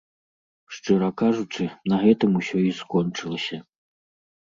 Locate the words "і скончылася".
2.73-3.57